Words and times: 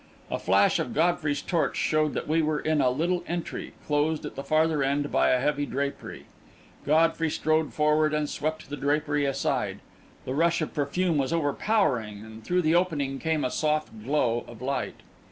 A 0.31 0.39
flash 0.39 0.79
of 0.79 0.95
Godfrey's 0.95 1.43
torch 1.43 1.77
showed 1.77 2.15
that 2.15 2.27
we 2.27 2.41
were 2.41 2.59
in 2.59 2.81
a 2.81 2.89
little 2.89 3.23
entry, 3.27 3.73
closed 3.85 4.25
at 4.25 4.33
the 4.33 4.41
farther 4.43 4.81
end 4.81 5.11
by 5.11 5.29
a 5.29 5.39
heavy 5.39 5.67
drapery. 5.67 6.25
Godfrey 6.87 7.29
strode 7.29 7.71
forward 7.71 8.11
and 8.11 8.27
swept 8.27 8.71
the 8.71 8.77
drapery 8.77 9.25
aside. 9.25 9.77
The 10.25 10.33
rush 10.33 10.59
of 10.59 10.73
perfume 10.73 11.19
was 11.19 11.31
over 11.31 11.53
powering, 11.53 12.25
and 12.25 12.43
through 12.43 12.63
the 12.63 12.73
opening 12.73 13.19
came 13.19 13.45
a 13.45 13.51
soft 13.51 14.03
glow 14.03 14.43
of 14.47 14.59
light. 14.59 15.01